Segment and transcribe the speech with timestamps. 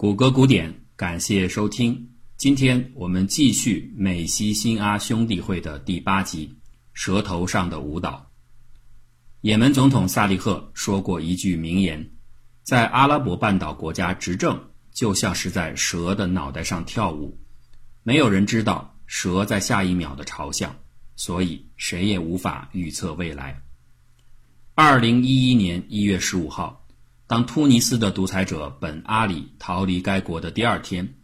[0.00, 2.12] 谷歌古典，感谢收听。
[2.38, 6.48] 今天我们继续美西新阿兄弟会的第八集
[6.94, 8.30] 《舌头上的舞蹈》。
[9.42, 12.12] 也门总统萨利赫说过一句名言
[12.64, 14.58] ：“在阿拉伯半岛国家执政，
[14.90, 17.38] 就像是在蛇的脑袋上跳舞。
[18.02, 20.74] 没有人知道蛇在下一秒的朝向，
[21.14, 23.60] 所以谁也无法预测未来。”
[24.74, 26.79] 二零一一年一月十五号。
[27.30, 31.14] 当突尼斯的独裁者本阿里逃离该国的第二天，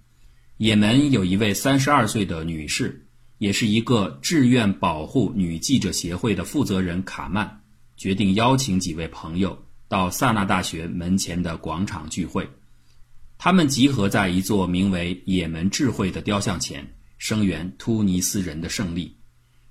[0.57, 3.08] 也门有一位三十二岁的女士，
[3.39, 7.61] 也是一个志愿保护女记者协会的负责人卡曼，
[7.96, 12.48] 决定邀请几位朋友到萨那大学门前的广场聚会。
[13.36, 19.17] 他们集合在一座名为“也门智慧”的雕像前，声援突尼斯人的胜利。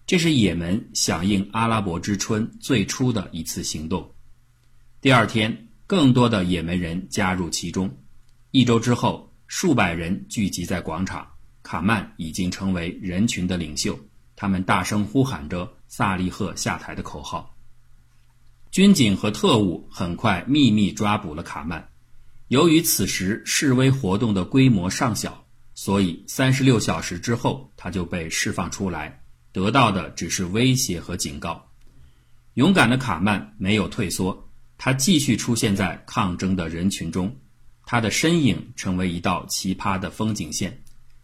[0.06, 4.14] 这是也门响应阿拉伯之春最初的一次行动。
[5.00, 5.70] 第二天。
[5.88, 7.98] 更多的也门人加入其中。
[8.52, 11.28] 一周之后，数百人聚集在广场，
[11.62, 14.00] 卡曼已经成为人群的领袖。
[14.36, 17.56] 他们大声呼喊着“萨利赫下台”的口号。
[18.72, 21.88] 军警和特务很快秘密抓捕了卡曼。
[22.50, 31.72] 由于此时示威活动的规模尚小，所以三十六小时之后他就被释放出来，得到的只是威胁和警告。
[32.56, 34.50] 勇敢的卡曼没有退缩。
[34.78, 37.36] 他继续出现在抗争的人群中，
[37.86, 40.82] 他的身影成为一道奇葩的风景线。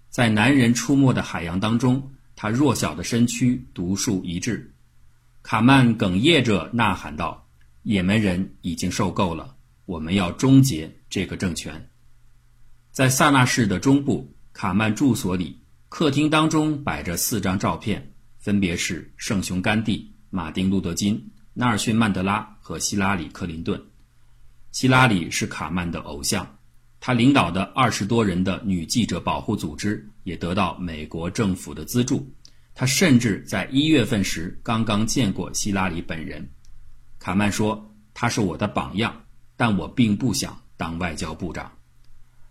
[0.10, 4.74] 在男人出没的海洋当中，他弱小的身躯独树一帜。
[5.44, 7.48] 卡曼哽咽着呐喊道
[7.84, 11.90] ：“也门人已经受够了，我们要终结这个政权。”
[12.92, 21.32] 在萨那市的中部，卡曼住所里，客厅当中摆着四张照片，分别是圣雄甘地、马丁·路德·金。
[21.54, 23.82] 纳尔逊·曼德拉和希拉里·克林顿。
[24.72, 26.58] 希拉里是卡曼的偶像，
[27.02, 32.34] 他领导的二十多人的女记者保护组织也得到美国政府的资助。
[32.74, 36.50] 他甚至在一月份时刚刚见过希拉里本人。
[37.20, 39.24] 卡曼说：“他是我的榜样，
[39.58, 41.70] 但我并不想当外交部长。”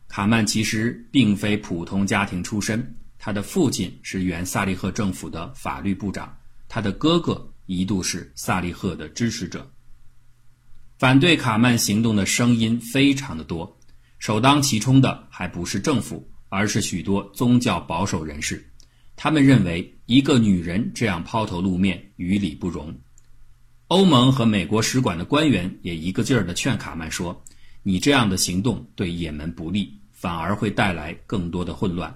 [0.09, 6.37] 卡曼其实并非普通家庭出身，他的父亲是原萨利赫政府的法律部长，
[6.69, 7.47] 他的哥哥。
[7.73, 9.71] 一度是萨利赫的支持者，
[10.99, 13.79] 反对卡曼行动的声音非常的多，
[14.19, 18.69] 首当其冲的还不是政府，而是许多宗教保守人士。
[19.15, 22.93] 他们认为一个女人这样抛头露面于理不容。
[23.87, 27.45] 欧盟和美国使馆的官员也一个劲儿地劝卡曼说
[27.85, 32.13] ：“你这样的行动对也门不利，反而会带来更多的混乱。”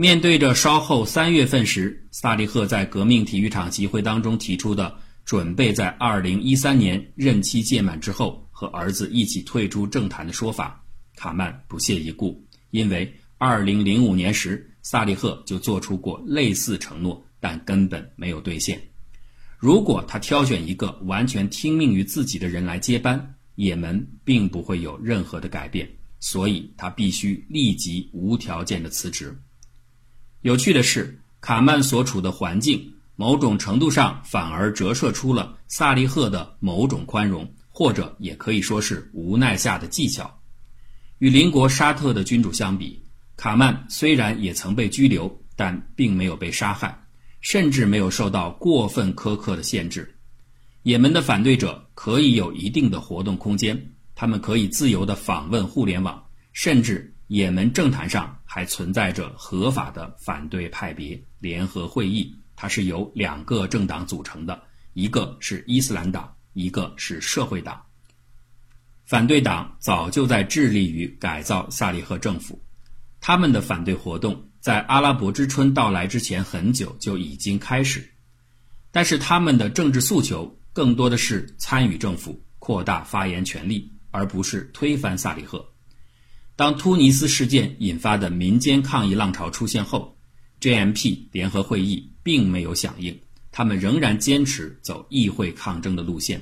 [0.00, 4.96] 面对着稍后三月份时萨利赫在革命体育场集会当中提出的
[5.26, 10.82] 准备在二零一三年任期届满之后和儿子一起退出政坛的说法，
[11.16, 18.80] 卡曼不屑一顾，因为二零零五年时萨利赫就做出过类似承诺，但根本没有兑现。
[19.58, 25.86] 如果他挑选一个完全听命于自己的人来接班，也门并不会有任何的改变，
[26.20, 29.38] 所以他必须立即无条件的辞职。
[30.42, 40.34] 有趣的是，卡曼所处的环境，某种程度上反而折射出了萨利赫的某种宽容，或者也可以说是无奈下的技巧。
[41.18, 43.04] 与邻国沙特的君主相比，
[43.36, 46.98] 卡曼虽然也曾被拘留，但并没有被杀害，
[47.42, 50.16] 甚至没有受到过分苛刻的限制。
[50.84, 56.24] 也门的反对者可以有一定的活动空间，他们可以自由地访问互联网，
[56.54, 57.14] 甚至。
[57.30, 64.60] 也门政坛上还存在着合法的反对派别联合会议，它是由两个政党组成的，
[64.92, 67.80] 一个是伊斯兰党，一个是社会党。
[69.06, 72.60] 反对党早就在致力于改造萨利赫政府，
[73.20, 78.12] 他们的反对活动在阿拉伯之春到来之前很久就已经开始，
[78.90, 85.69] 但是他们的政治诉求更多的是参与政府、扩大发言权利，而不是推翻萨利赫。
[86.60, 90.14] 当突尼斯事件引发的民间抗议浪潮出现后
[90.60, 93.18] ，JMP 联合会议并没有响应，
[93.50, 96.38] 他们仍然坚持走议会抗争的路线，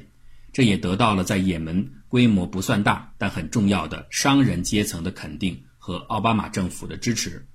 [0.53, 7.47] 这也得到了在也门规模不算大但很重要的商人阶层的肯定和奥巴马政府的支持。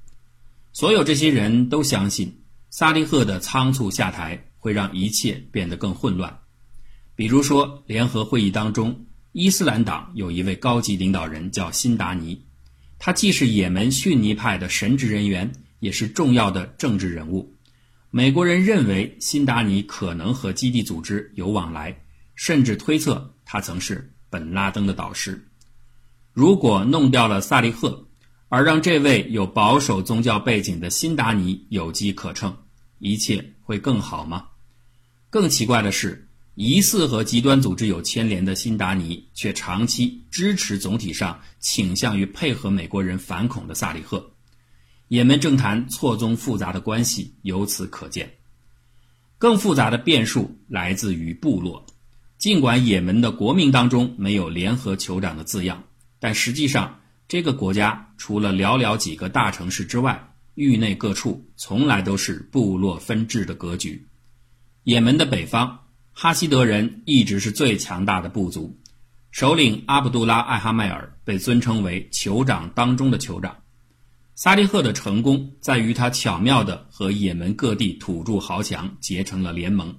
[0.72, 2.34] 所有这些人都相信，
[2.70, 6.40] 萨利赫的仓促下台会让一切变得更混乱。
[7.14, 12.42] 比如说，联合会议当中，伊斯兰党有一位高级领导人叫辛达尼。
[13.06, 15.52] 他既是也门逊尼派的神职人员，
[15.82, 17.54] 也是重要的政治人物。
[18.12, 21.94] 美国人认为辛达尼可能和基地组织有往来，
[22.34, 25.46] 甚至推测他曾是本拉登的导师。
[26.32, 28.08] 如果弄掉了萨利赫，
[28.48, 32.56] 而让这位有保守宗教背景的辛达尼有机可乘，
[33.00, 34.46] 一切会更好吗？
[35.30, 36.23] 更奇怪的是，
[36.56, 44.32] 疑似和极端组织有牵连的辛达尼，却长期支持总体上倾向于配合美国人反恐的萨利赫。
[45.08, 48.34] 也门政坛错综复杂的关系由此可见。
[49.38, 51.86] 更复杂的变数来自于部落。
[52.38, 55.84] 尽管也门的国名当中没有“联合酋长”的字样，
[56.20, 64.06] 但实际上这个国家除了寥寥几个大城市之外，域内各处从来都是部落分治的格局。
[64.84, 65.83] 也门的北方，
[66.16, 68.80] 哈希德人一直是最强大的部族，
[69.32, 73.58] 首领阿卜杜拉·艾哈迈尔被尊称为酋长当中的酋长。
[74.36, 79.96] 萨利赫的成功在于他巧妙地和也门各地土著豪强结成了联盟。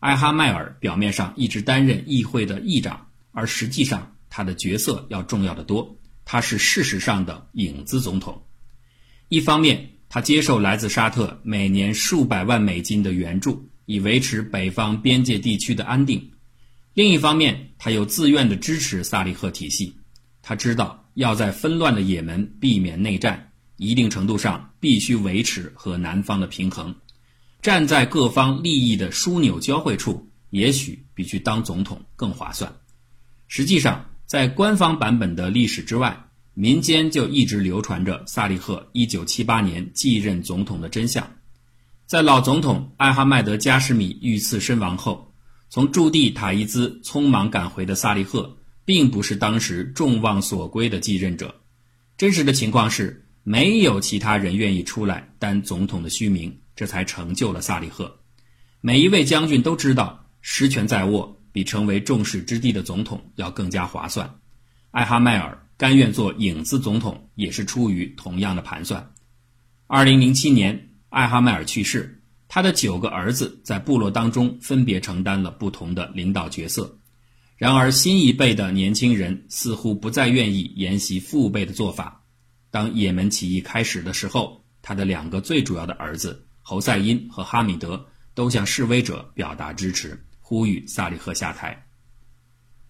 [0.00, 5.96] 艾哈迈尔表面上一直担任议会的议长，而实际上他的角色要重要的多。
[6.24, 8.42] 他是事实上的影子总统。
[9.28, 16.18] 一方面，他接受来自沙特每年数百万美金的援助，以维持北方边界地区的安定；
[16.94, 19.94] 另一方面，他又自愿地支持萨利赫体系。
[20.42, 23.50] 他知道要在纷乱的也门避免内战。
[23.76, 26.94] 一定程度上必须维持和南方的平衡，
[27.60, 32.72] 站在各方利益的枢纽交汇处，也许比去当总统更划算。
[33.48, 41.28] 实际上，在官方版本的历史之外，民间就一直流传着萨利赫1978年继任总统的真相。
[42.06, 45.34] 在老总统艾哈迈德加什米遇刺身亡后，
[45.68, 51.54] 从驻地塔伊兹匆忙赶回的萨利赫，并不是当时众望所归的继任者。
[52.16, 53.20] 真实的情况是。
[53.46, 58.20] 没有其他人愿意出来担总统的虚名，这才成就了萨利赫。
[58.80, 64.38] 每一位将军都知道，实权在握比成为众矢之的的总统要更加划算。
[64.92, 69.10] 艾哈迈尔甘愿做影子总统，也是出于同样的盘算。
[69.88, 76.98] 二零零七年，艾哈迈尔去世，他的九个儿子在部落当中分别承担了不同的领导角色。
[77.56, 82.20] 然而，新一辈的年轻人似乎不再愿意沿袭父辈的做法。
[82.72, 91.86] 当也门起义开始的时候，他的两个最主要的儿子侯赛因和哈米德都向示威者表达支持，呼吁萨利赫下台。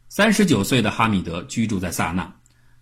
[0.09, 2.35] 三十九岁的哈米德居住在萨那，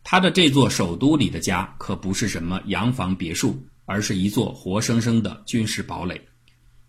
[0.05, 6.21] 他的这座首都里的家可不是什么洋房别墅，而是一座活生生的军事堡垒，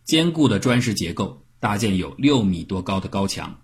[0.03, 3.61] 坚固的砖石结构搭建有六米多高的高墙，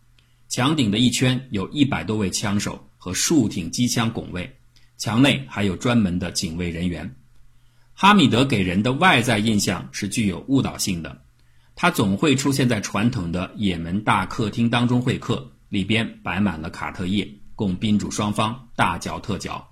[0.48, 4.58] 墙顶的一圈有一百多位枪手和数挺机枪拱卫。
[4.98, 7.16] 墙内还有专门的警卫人员。
[7.94, 11.22] 哈米德给人的外在印象是具有误导性的，
[11.76, 19.70] 他总会出现在传统的也门大客厅当中会客，里边摆满了卡特叶，供宾主双方大嚼特嚼。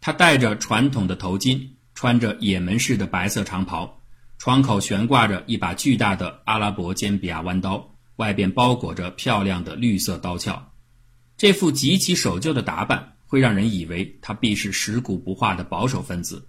[0.00, 4.00] 他戴着传统的头巾，穿着也门式的白色长袍，
[4.38, 10.70] 窗口悬挂着一把巨大的阿拉伯尖比亚弯刀，外边包裹着漂亮的绿色刀鞘。
[11.36, 13.14] 这副极其守旧的打扮。
[13.28, 16.46] 会让人以为他必是食古不化的保守分子，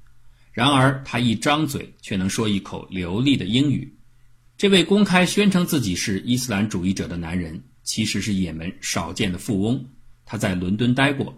[0.53, 3.97] 然而他一张嘴却能说一口流利的英语。
[4.59, 9.83] 这位公开宣称自己是伊斯兰主义者的男人，其实是也门少见的富翁。
[10.23, 11.35] 他在伦敦待过，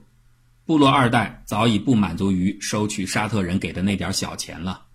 [0.69, 4.85] 部落二代早已不满足于收取沙特人给的那点小钱了。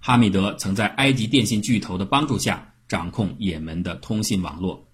[0.00, 4.84] 哈米德曾在埃及电信巨头的帮助下掌控也门的通信网络。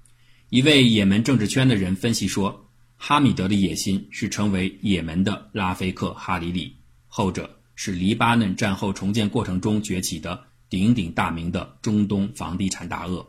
[0.50, 2.68] 一位也门政治圈的人分析说。
[2.98, 13.26] 哈米德的野心是成为也门的拉菲克·哈里里，后者是黎巴嫩战后重建过程中崛起的鼎鼎大名的中东房地产大鳄。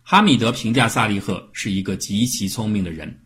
[0.00, 3.21] 哈米德评价萨利赫是一个极其聪明的人，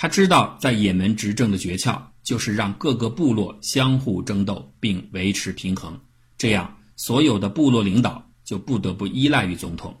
[0.00, 5.98] 他知道在也门执政的诀窍就是让各个部落相互争斗并维持平衡，
[6.36, 10.00] 这样所有的部落领导就不得不依赖于总统。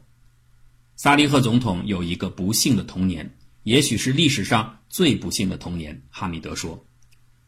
[0.94, 3.28] 萨利赫总统有一个不幸的童年。
[3.64, 6.86] 也许是历史上最不幸的童年，哈米德说：“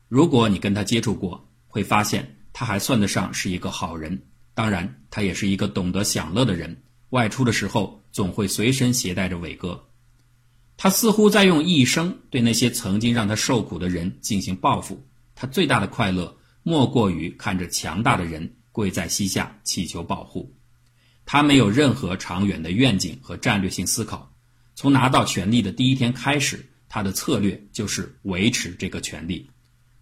[0.09, 4.21] 如果你跟他接触过，会发现他还算得上是一个好人。
[4.55, 6.83] 当然，他也是一个懂得享乐的人。
[7.11, 9.81] 外出的时候，总会随身携带着伟哥。
[10.83, 15.07] 他似乎在用一生对那些曾经让他受苦的人进行报复。
[15.35, 20.57] 他最大的快乐，莫过于看着强大的人跪在膝下祈求保护。
[21.27, 24.35] 他没有任何长远的愿景和战略性思考。”
[24.75, 29.51] 从拿到权力的第一天开始，他的策略就是维持这个权力。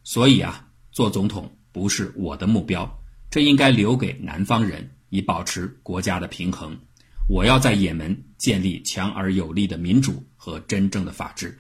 [0.05, 2.89] 所以啊，做总统不是我的目标，
[3.33, 6.79] 这应该留给南方人，以保持国家的平衡。
[7.29, 11.57] 我要在也门建立强而有力的民主和真正的法治。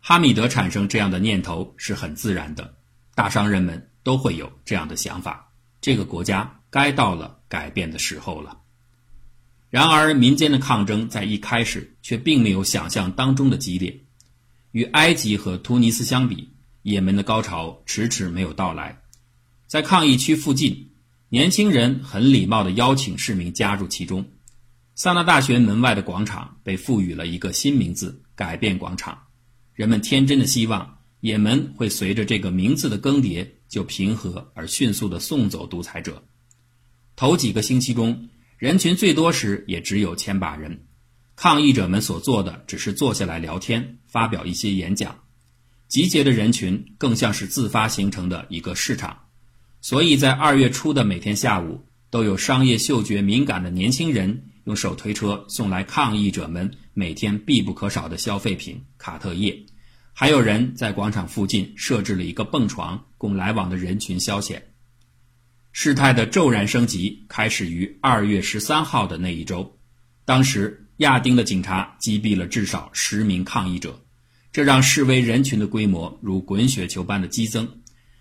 [0.00, 2.74] 哈米德产生这样的念头是很自然的，
[3.14, 5.48] 大商人们都会有这样的想法。
[5.80, 8.58] 这个国家该到了改变的时候了。
[9.70, 14.00] 然而，民间的抗争在一开始却并没有想象当中的激烈。
[14.72, 16.50] 与埃及和突尼斯相比，
[16.82, 19.00] 也门的高潮迟迟没有到来。
[19.68, 20.90] 在抗议区附近，
[21.28, 24.26] 年轻人很礼貌地邀请市民加入其中。
[24.94, 29.22] 萨那大学门外的广场被赋予了一个新名字——改变广场。
[29.72, 36.22] 人们天真的希望，也门会随着这个名字的更迭，就平和而迅速地送走独裁者。
[37.16, 40.84] 头几个星期中，人群最多时也只有千把人。
[41.36, 45.20] 抗议者们所做的只是坐下来聊天，发表一些演讲。
[45.88, 49.24] 集结的人群更像是自发形成的一个市场。
[49.80, 54.50] 所以在二月初的每天下午，都有商业嗅觉敏感的年轻人。
[54.64, 59.66] 用手推车送来抗议者们每天必不可少的消费品卡特叶，
[60.12, 64.60] 还有人在广场附近设置了一个蹦床，供来往的人群消遣。
[65.72, 69.78] 事态的骤然升级开始于二月十三号的那一周，
[70.24, 73.98] 当时亚丁的警察击毙了至少十名抗议者，
[74.52, 77.80] 这让示威人群的规模如滚雪球般的激增，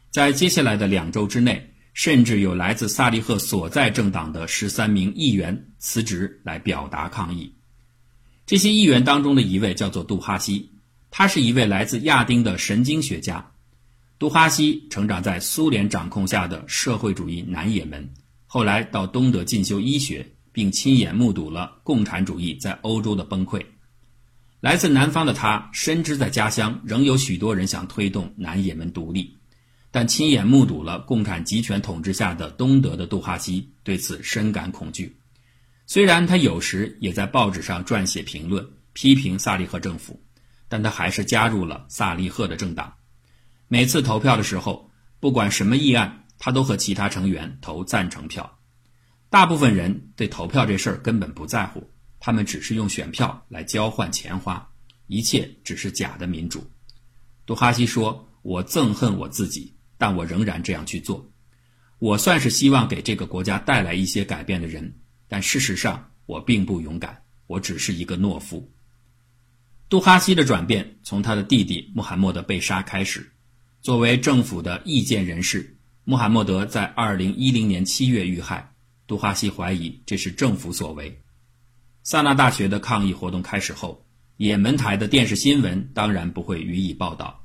[0.10, 1.71] 在接下来的两周之内。
[1.94, 7.54] 甚至有来自萨利赫所在政党的十三名议员辞职来表达抗议。
[8.46, 10.72] 这些议员当中的一位叫做杜哈西，
[11.10, 13.52] 他是一位来自亚丁的神经学家。
[14.20, 18.08] 杜哈西成长在苏联掌控下的社会主义南也门，
[18.46, 23.66] 后来到东德进修医学，并亲眼目睹了共产主义在欧洲的崩溃。
[24.60, 29.36] 来自南方的他深知，在家乡仍有许多人想推动南也门独立。
[29.92, 35.18] 但亲眼目睹了共产集权统治下的东德的杜哈西对此深感恐惧。
[35.86, 40.24] 虽然他有时也在报纸上撰写评论批评萨利赫政府，
[40.70, 42.94] 但他还是加入了萨利赫的政党。
[43.68, 48.58] 每次投票的时候，不管什么议案，他都和其他成员投赞成票。
[49.30, 54.70] 大部分人对投票这事儿根本不在乎，他们只是用选票来交换钱花，
[55.08, 56.66] 一切只是假的民主。
[57.46, 61.32] 杜哈西说：“我憎恨我自己。”但我仍然这样去做，
[62.00, 64.96] 我算是希望给这个国家带来一些改变的人，
[65.28, 68.74] 但事实上我并不勇敢，我只是一个懦夫。
[69.90, 73.32] 杜哈西的转变从他的弟弟穆罕默德被杀开始。
[73.80, 78.74] 作为政府的意见人士，穆罕默德在2010年7月遇害。
[79.06, 81.22] 杜哈西怀疑这是政府所为。
[82.02, 84.04] 萨那大学的抗议活动开始后，
[84.38, 87.41] 也门台的电视新闻当然不会予以报道。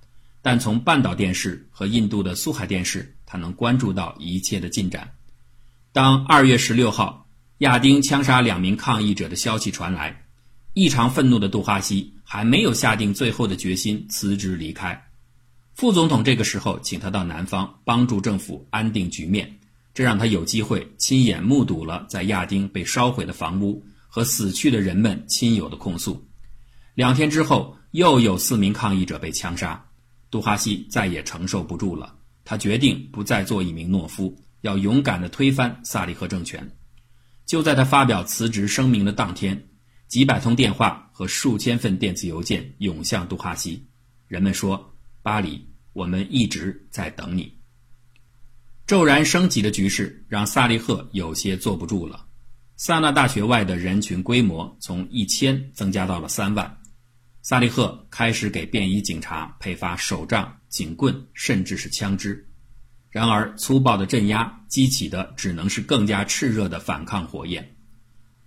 [0.46, 5.12] 但从半岛电视和印度的苏海电视，他能关注到一切的进展。
[5.92, 7.26] 当二月十六号
[7.58, 10.22] 亚丁枪杀两名抗议者的消息传来，
[10.72, 15.08] 异常愤怒的杜哈西还没有下定最后的决心辞职离开。
[15.74, 19.52] 副总统这个时候请他到南方帮助政府安定局面，
[19.94, 26.24] 这让他有机会亲眼目睹了在亚丁被烧毁的房屋和死去的人们亲友的控诉。
[26.94, 29.82] 两天之后，又有四名抗议者被枪杀。
[30.30, 32.14] 杜哈西再也承受不住了，
[32.44, 36.68] 他决定不再做一名懦夫，要勇敢地推翻萨利赫政权。
[37.44, 39.68] 就在他发表辞职声明的当天，
[40.08, 43.86] 几百通电话和数千份电子邮件涌向杜哈西。
[44.26, 44.92] 人们说
[45.22, 47.52] ：“巴黎，我们一直在等你。”
[48.86, 52.26] 骤然升级的局势让萨利赫有些坐不住了。
[52.76, 56.78] 萨那大学外的人群规模从一千增加到了三万。
[57.48, 62.44] 萨利赫开始给便衣警察配发手杖、警棍，甚至是枪支。
[63.08, 67.76] 然而，粗暴的镇压激起的只能是更加炽热的反抗火焰。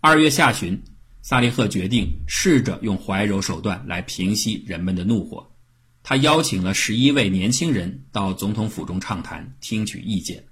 [0.02, 0.84] 二月下旬，
[1.22, 5.50] 萨利赫决定试着用怀柔手段来平息人们的怒火。
[6.04, 10.44] 他邀请了十一位年轻人到总统府中畅谈，听取意见。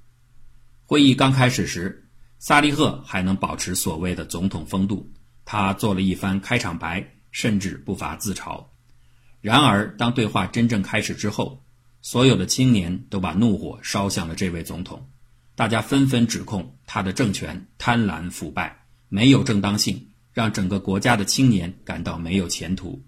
[0.85, 2.07] 会议刚开始时，
[2.39, 5.11] 萨利赫还能保持所谓的总统风度。
[5.43, 7.15] 他做了一番开场白。
[7.37, 8.65] 甚至不乏自嘲。
[9.41, 11.63] 然而，当对话真正开始之后，
[12.01, 15.07] 所有的青年都把怒火烧向了这位总统。
[15.53, 23.03] 大家纷纷指控他的政权贪婪腐败，没有正当性，让整个国家的青年感到没有前途。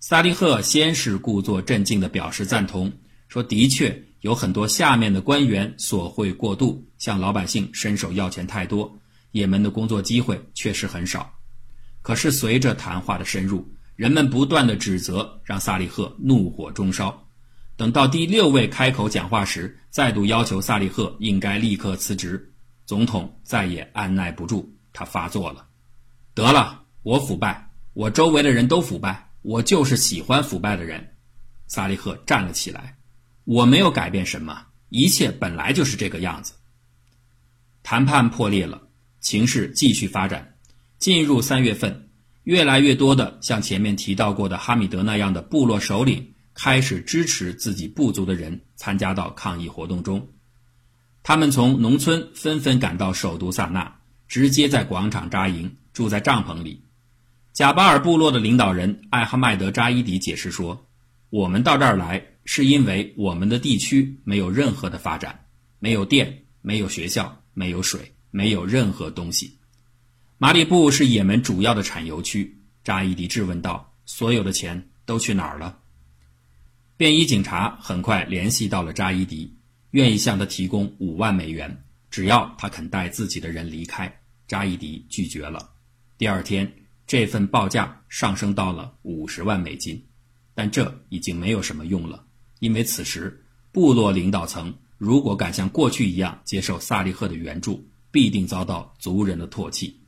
[0.00, 2.92] 萨利赫先是故作镇静地表示赞同，
[3.28, 8.98] 说：“的确有很多下面的官员索贿过度，向老百姓伸手要钱太多，
[9.30, 11.32] 也门的工作机会确实很少。”
[12.06, 17.26] 可是，随着谈话的深入，人们不断的指责，让萨利赫怒火中烧。
[17.76, 22.52] 等到第六位开口讲话时，再度要求萨利赫应该立刻辞职。
[22.84, 25.66] 总统再也按耐不住，他发作了。
[26.32, 31.04] 得了，我腐败，我周围的人都腐败，我就是喜欢腐败的人。
[31.66, 32.96] 萨利赫站了起来
[33.42, 36.52] ：“我没有改变什么，一切本来就是这个样子。”
[37.82, 38.80] 谈判破裂了，
[39.18, 40.55] 情势继续发展。
[40.98, 42.08] 进入三月份，
[42.44, 50.28] 越来越多的像前面提到过的哈米德那样的部落首领开始支持自己部族的人参加到抗议活动中。
[51.22, 56.82] 他们从农村纷纷赶到首都萨那，直接在广场扎营，住在帐篷里。
[57.52, 60.86] 贾巴尔部落的领导人艾哈迈德扎伊迪解释说
[61.30, 65.46] ：“我们到这儿来是因为我们的地区没有任何的发展，
[65.78, 69.55] 没有电，没有学校。”没有水，没有任何东西。
[70.38, 72.60] 马里布是也门主要的产油区。
[72.84, 75.78] 扎伊迪质问道：“所有的钱都去哪儿了？”
[76.98, 79.56] 便衣警察很快联系到了扎伊迪，
[79.92, 84.14] 愿意向他提供五万美元，只要他肯带自己的人离开。
[84.46, 85.70] 扎伊迪拒绝了。
[86.18, 86.70] 第二天，
[87.06, 90.04] 这份报价上升到了五十万美金，
[90.54, 92.22] 但这已经没有什么用了，
[92.58, 94.72] 因为此时部落领导层。
[94.98, 99.98] 如果敢像过去一样接受萨利赫的援助，必定遭到族人的唾弃。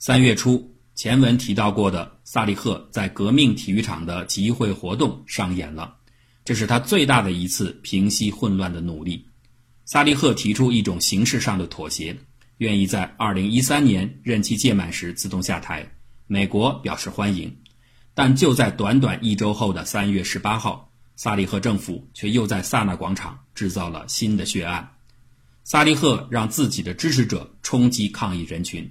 [0.00, 5.96] 三月初，前文提到过的萨利赫在革命体育场的集会活动上演了，
[6.44, 9.26] 这是他最大的一次平息混乱的努力。
[9.84, 12.16] 萨利赫提出一种形式上的妥协，
[12.58, 15.84] 愿意在2013年任期届满时自动下台。
[16.28, 17.52] 美国表示欢迎，
[18.14, 20.92] 但就在短短一周后的3月18号。
[21.16, 24.88] 萨利赫政府却又在萨那广场制造了新的血案。
[25.64, 28.88] 萨利赫让自己的支持者冲击抗议人群，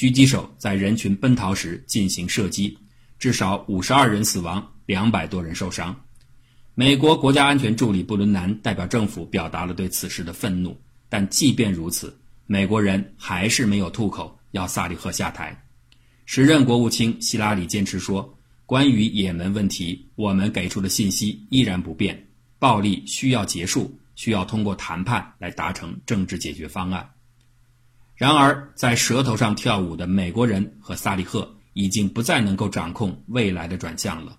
[0.00, 2.74] 狙击手在人群奔逃时进行射击，
[3.18, 5.94] 至少五十二人死亡，两百多人受伤。
[6.74, 10.74] 美国国家安全助理布伦南代表政府表达了对此事的愤怒，
[11.10, 15.54] 但即便如此，美国人还是没有吐口要萨利赫下台。
[16.24, 18.34] 时任国务卿希拉里坚持说。
[18.64, 22.26] 关于也门问题，我们给出的信息依然不变：
[22.58, 27.06] 暴力需要结束，需要通过谈判来达成政治解决方案。
[28.20, 34.38] 然而，在舌头上跳舞的美国人和萨利赫已经不再能够掌控未来的转向了。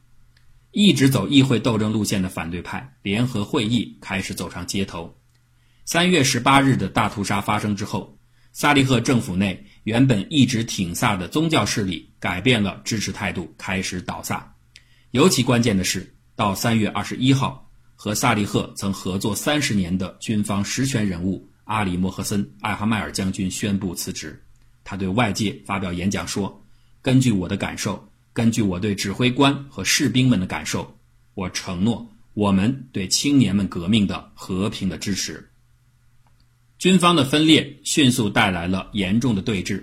[0.70, 5.17] 一直走议会斗争路线的反对派联合会议开始走上街头。
[5.84, 8.20] 三月十八日的大屠杀发生之后，
[8.54, 9.65] 萨利赫政府内。
[9.84, 14.54] 原本一直挺萨的宗教势力改变了支持态度，开始倒萨。
[15.10, 24.44] 尤其关键的是，到三月二十一号，和萨利赫曾合作三十年的军方实权人物阿里莫赫森·艾哈迈尔将军宣布辞职。
[24.84, 26.62] 他对外界发表演讲说
[27.02, 31.00] ：“根据我的感受，根据我对指挥官和士兵们的感受，
[31.34, 35.50] 我承诺我们对青年们革命的和平的支持。”
[36.78, 39.82] 军方的分裂迅速带来了严重的对峙，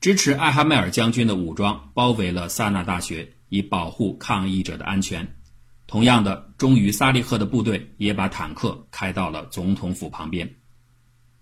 [0.00, 5.36] 支持艾哈迈尔将军的武装包围了萨那大学，以保护抗议者的安全。
[5.86, 10.52] 同样的，忠于萨利赫的部队也把坦克开到了总统府旁边。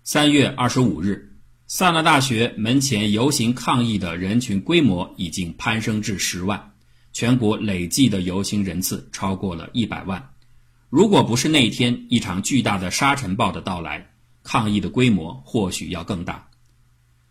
[0.03, 1.37] 三月二十五日，
[1.67, 6.73] 萨那大学门前游行抗议的人群规模已经攀升至十万，
[7.13, 10.31] 全国累计的游行人次超过了一百万。
[10.89, 14.11] 如果不是那天一场巨大的沙尘暴的到来，
[14.41, 16.49] 抗议的规模或许要更大。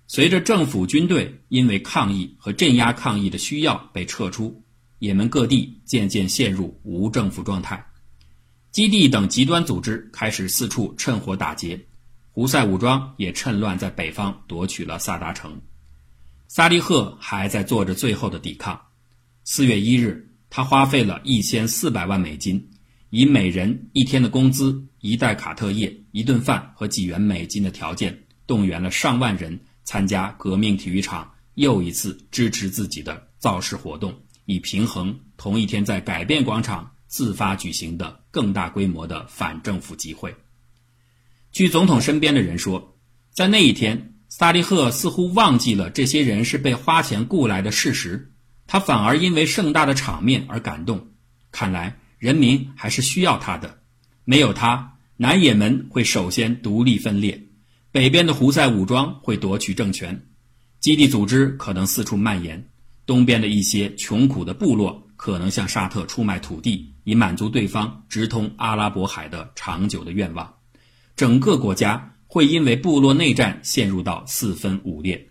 [0.06, 4.62] 随着政府军队因为抗议和镇压抗议的需要被撤出，
[5.00, 7.84] 也门各地渐渐陷入无政府状态。
[8.70, 11.84] 基地等极端组织开始四处趁火打劫，
[12.32, 15.60] 胡塞武装也趁乱在北方夺取了萨达城。
[16.46, 18.80] 萨利赫还在做着最后的抵抗。
[19.44, 22.70] 四月一日，他花费了一千四百万美金。
[23.10, 28.16] 以每人一天的工资、一袋卡特叶、一顿饭和几元美金的条件，
[28.46, 34.14] 动员了上万人参加革命体育场又一次支持自己的造势活动，
[34.44, 40.32] 以平衡同一天在改变广场自发举行的更大规模的反政府集会。
[41.52, 42.96] 据总统身边的人说，
[43.32, 48.32] 在那一天，萨利赫似乎忘记了这些人是被花钱雇来的事实，
[48.66, 51.08] 他反而因为盛大的场面而感动。
[51.50, 51.96] 看来。
[52.20, 53.78] 人民还是需要他的，
[54.26, 57.46] 没有他，南也门会首先独立分裂，
[57.92, 60.26] 北边的胡塞武装会夺取政权，
[60.80, 62.68] 基地组织可能四处蔓延，
[63.06, 70.56] 东边的一些穷苦的部落可能向沙特出卖土地，以满足对方直通阿拉伯海的长久的愿望，
[71.20, 75.28] 整个国家会因为部落内战陷入到四分五裂，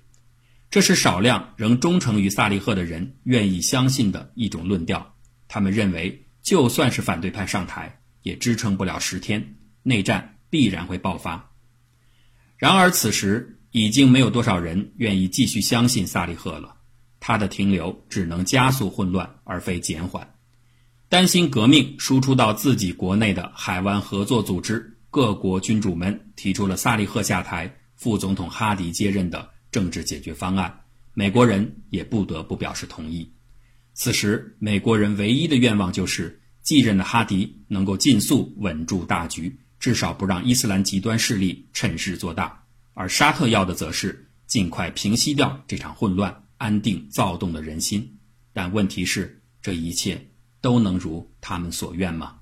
[0.70, 5.16] 这是少量仍忠诚于萨利赫的人愿意相信的一种论调，
[5.48, 6.28] 他们认为。
[6.44, 11.52] 就算是反对派上台，也支撑不了十天，内战必然会爆发。
[12.56, 16.76] 然而，此时已经没有多少人愿意继续相信萨利赫了。
[17.20, 20.36] 他的停留只能加速混乱，而非减缓。
[21.10, 30.82] 担心革命输出到自己国内的海湾合作组织各国君主们提出了萨利赫下台、副总统哈迪接任的政治解决方案，
[31.14, 33.32] 美国人也不得不表示同意。
[33.94, 42.64] 此时，美国人唯一的愿望就是继任的哈迪能够尽速稳住大局，至少不让伊斯兰极端势力趁势做大。
[42.94, 48.20] 而沙特要的则是尽快平息掉这场混乱，安定躁动的人心。
[48.54, 50.26] 但问题是，这一切。
[50.62, 52.40] 都能如他们所愿吗？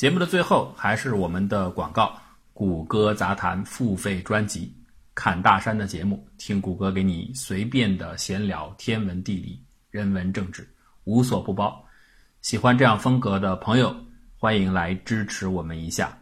[0.00, 2.18] 节目的最后还是我们的广告：
[2.54, 4.74] 谷歌杂谈付费专辑，
[5.14, 10.66] 侃大山的节目，听谷歌给你随便的闲聊天文地理、人文政治，
[11.04, 11.84] 无所不包。
[12.40, 13.94] 喜欢这样风格的朋友，
[14.38, 16.18] 欢迎来支持我们一下。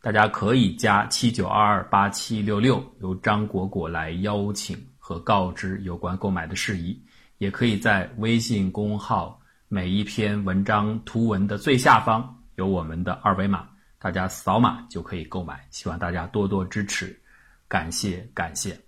[0.00, 6.98] 大家可以加七九二二八七六六，由张果果来邀请和告知有关购买的事宜。
[7.36, 9.38] 也可以在微信公号
[9.68, 13.68] 每一篇文章图文的最下方有我们的二维码，
[14.00, 15.64] 大家扫码就可以购买。
[15.70, 17.16] 希望大家多多支持，
[17.68, 18.87] 感谢感谢。